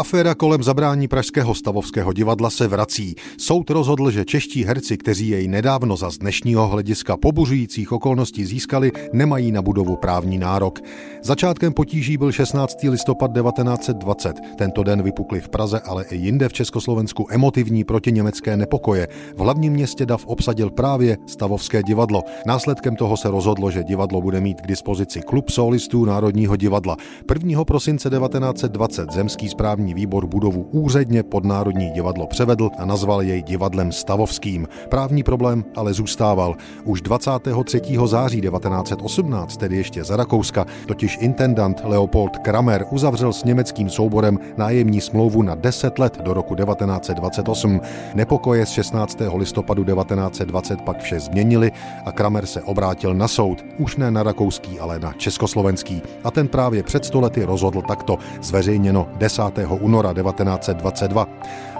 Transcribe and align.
Aféra 0.00 0.34
kolem 0.34 0.62
zabrání 0.62 1.08
pražského 1.08 1.54
stavovského 1.54 2.12
divadla 2.12 2.50
se 2.50 2.68
vrací. 2.68 3.14
Soud 3.38 3.70
rozhodl, 3.70 4.10
že 4.10 4.24
čeští 4.24 4.64
herci, 4.64 4.96
kteří 4.96 5.28
jej 5.28 5.48
nedávno 5.48 5.96
za 5.96 6.10
z 6.10 6.18
dnešního 6.18 6.68
hlediska 6.68 7.16
pobuřujících 7.16 7.92
okolností 7.92 8.44
získali, 8.44 8.92
nemají 9.12 9.52
na 9.52 9.62
budovu 9.62 9.96
právní 9.96 10.38
nárok. 10.38 10.78
Začátkem 11.22 11.72
potíží 11.72 12.16
byl 12.16 12.32
16. 12.32 12.76
listopad 12.82 13.30
1920. 13.34 14.36
Tento 14.58 14.82
den 14.82 15.02
vypukly 15.02 15.40
v 15.40 15.48
Praze, 15.48 15.80
ale 15.80 16.04
i 16.10 16.16
jinde 16.16 16.48
v 16.48 16.52
Československu 16.52 17.26
emotivní 17.30 17.84
protiněmecké 17.84 18.56
nepokoje. 18.56 19.08
V 19.36 19.38
hlavním 19.38 19.72
městě 19.72 20.06
Dav 20.06 20.26
obsadil 20.26 20.70
právě 20.70 21.18
stavovské 21.26 21.82
divadlo. 21.82 22.22
Následkem 22.46 22.96
toho 22.96 23.16
se 23.16 23.30
rozhodlo, 23.30 23.70
že 23.70 23.84
divadlo 23.84 24.20
bude 24.20 24.40
mít 24.40 24.60
k 24.60 24.66
dispozici 24.66 25.20
klub 25.20 25.50
solistů 25.50 26.04
Národního 26.04 26.56
divadla. 26.56 26.96
1. 27.34 27.64
prosince 27.64 28.10
1920 28.10 29.12
zemský 29.12 29.48
správní 29.48 29.89
správní 29.90 30.06
výbor 30.06 30.26
budovu 30.26 30.68
úředně 30.70 31.22
pod 31.22 31.44
Národní 31.44 31.90
divadlo 31.90 32.26
převedl 32.26 32.70
a 32.78 32.84
nazval 32.84 33.22
jej 33.22 33.42
divadlem 33.42 33.92
Stavovským. 33.92 34.68
Právní 34.88 35.22
problém 35.22 35.64
ale 35.76 35.92
zůstával. 35.92 36.56
Už 36.84 37.02
23. 37.02 37.80
září 38.06 38.40
1918, 38.40 39.56
tedy 39.56 39.76
ještě 39.76 40.04
za 40.04 40.16
Rakouska, 40.16 40.66
totiž 40.86 41.18
intendant 41.20 41.80
Leopold 41.84 42.38
Kramer 42.38 42.86
uzavřel 42.90 43.32
s 43.32 43.44
německým 43.44 43.90
souborem 43.90 44.38
nájemní 44.56 45.00
smlouvu 45.00 45.42
na 45.42 45.54
10 45.54 45.98
let 45.98 46.18
do 46.22 46.34
roku 46.34 46.54
1928. 46.54 47.80
Nepokoje 48.14 48.66
z 48.66 48.70
16. 48.70 49.18
listopadu 49.34 49.84
1920 49.84 50.80
pak 50.80 51.00
vše 51.00 51.20
změnili 51.20 51.72
a 52.06 52.12
Kramer 52.12 52.46
se 52.46 52.62
obrátil 52.62 53.14
na 53.14 53.28
soud. 53.28 53.64
Už 53.78 53.96
ne 53.96 54.10
na 54.10 54.22
rakouský, 54.22 54.80
ale 54.80 54.98
na 54.98 55.12
československý. 55.12 56.02
A 56.24 56.30
ten 56.30 56.48
právě 56.48 56.82
před 56.82 57.04
stolety 57.04 57.44
rozhodl 57.44 57.82
takto, 57.82 58.18
zveřejněno 58.42 59.08
10 59.16 59.58
února 59.80 60.12
1922. 60.12 61.28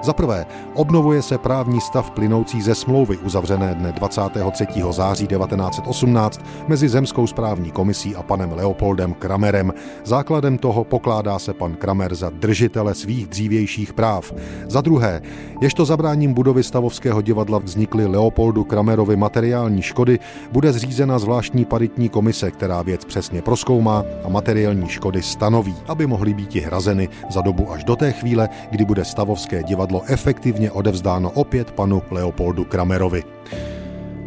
Za 0.02 0.12
prvé, 0.12 0.46
obnovuje 0.74 1.22
se 1.22 1.38
právní 1.38 1.80
stav 1.80 2.10
plynoucí 2.10 2.62
ze 2.62 2.74
smlouvy 2.74 3.16
uzavřené 3.16 3.74
dne 3.74 3.92
23. 3.92 4.66
září 4.90 5.26
1918 5.26 6.40
mezi 6.68 6.88
Zemskou 6.88 7.26
správní 7.26 7.70
komisí 7.70 8.16
a 8.16 8.22
panem 8.22 8.52
Leopoldem 8.52 9.14
Kramerem. 9.14 9.72
Základem 10.04 10.58
toho 10.58 10.84
pokládá 10.84 11.38
se 11.38 11.54
pan 11.54 11.74
Kramer 11.74 12.14
za 12.14 12.30
držitele 12.30 12.94
svých 12.94 13.26
dřívějších 13.26 13.92
práv. 13.92 14.32
Za 14.68 14.80
druhé, 14.80 15.22
ježto 15.60 15.84
zabráním 15.84 16.34
budovy 16.34 16.62
Stavovského 16.62 17.22
divadla 17.22 17.58
vznikly 17.58 18.06
Leopoldu 18.06 18.64
Kramerovi 18.64 19.16
materiální 19.16 19.82
škody, 19.82 20.18
bude 20.52 20.72
zřízena 20.72 21.18
zvláštní 21.18 21.64
paritní 21.64 22.08
komise, 22.08 22.50
která 22.50 22.82
věc 22.82 23.04
přesně 23.04 23.42
proskoumá 23.42 24.04
a 24.24 24.28
materiální 24.28 24.88
škody 24.88 25.22
stanoví, 25.22 25.74
aby 25.88 26.06
mohly 26.06 26.34
být 26.34 26.54
hrazeny 26.54 27.08
za 27.30 27.40
dobu 27.40 27.72
až 27.72 27.84
do 27.84 27.96
té 27.96 28.12
chvíle, 28.12 28.48
kdy 28.70 28.84
bude 28.84 29.04
Stavovské 29.04 29.62
divadlo 29.62 29.89
divadlo 29.90 30.12
efektivně 30.12 30.70
odevzdáno 30.70 31.30
opět 31.30 31.72
panu 31.72 32.02
Leopoldu 32.10 32.64
Kramerovi. 32.64 33.22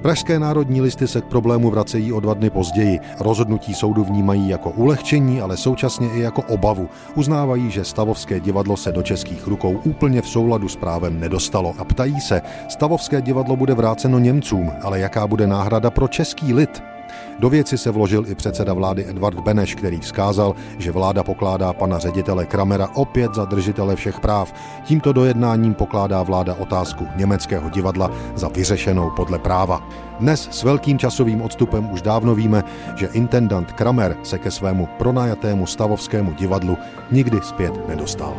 Pražské 0.02 0.40
národní 0.40 0.82
listy 0.82 1.08
se 1.08 1.22
k 1.22 1.26
problému 1.26 1.70
vracejí 1.70 2.14
o 2.14 2.20
dva 2.20 2.34
dny 2.34 2.50
později. 2.50 3.00
Rozhodnutí 3.20 3.74
soudu 3.74 4.04
vnímají 4.04 4.50
jako 4.50 4.70
ulehčení, 4.70 5.42
ale 5.42 5.58
současně 5.58 6.10
i 6.16 6.20
jako 6.20 6.42
obavu. 6.42 6.90
Uznávají, 7.16 7.72
že 7.72 7.84
Stavovské 7.84 8.40
divadlo 8.40 8.78
se 8.78 8.92
do 8.92 9.04
českých 9.04 9.48
rukou 9.48 9.80
úplně 9.84 10.22
v 10.22 10.28
souladu 10.28 10.68
s 10.68 10.76
právem 10.76 11.20
nedostalo 11.20 11.74
a 11.78 11.86
ptají 11.86 12.20
se, 12.20 12.42
Stavovské 12.70 13.22
divadlo 13.22 13.56
bude 13.56 13.74
vráceno 13.74 14.20
Němcům, 14.20 14.72
ale 14.82 15.00
jaká 15.00 15.28
bude 15.28 15.48
náhrada 15.48 15.92
pro 15.92 16.08
český 16.08 16.54
lid? 16.54 16.93
Do 17.40 17.50
věci 17.50 17.78
se 17.78 17.92
vložil 17.92 18.26
i 18.28 18.36
předseda 18.36 18.74
vlády 18.74 19.06
Edvard 19.10 19.40
Beneš, 19.40 19.76
který 19.76 20.00
vzkázal, 20.00 20.56
že 20.78 20.92
vláda 20.92 21.24
pokládá 21.24 21.74
pana 21.74 22.00
ředitele 22.00 22.46
Kramera 22.46 22.88
opět 22.94 23.34
za 23.34 23.46
držitele 23.46 23.96
všech 23.96 24.20
práv. 24.20 24.54
Tímto 24.84 25.14
dojednáním 25.14 25.74
pokládá 25.74 26.24
vláda 26.24 26.56
otázku 26.56 27.08
německého 27.16 27.70
divadla 27.70 28.12
za 28.36 28.48
vyřešenou 28.48 29.10
podle 29.16 29.40
práva. 29.40 29.90
Dnes 30.20 30.48
s 30.52 30.64
velkým 30.64 31.00
časovým 31.00 31.42
odstupem 31.42 31.92
už 31.92 32.02
dávno 32.02 32.36
víme, 32.36 32.64
že 32.96 33.10
intendant 33.14 33.72
Kramer 33.72 34.18
se 34.24 34.40
ke 34.40 34.52
svému 34.52 34.86
pronajatému 34.98 35.66
stavovskému 35.66 36.34
divadlu 36.34 36.78
nikdy 37.12 37.40
zpět 37.42 37.88
nedostal. 37.88 38.34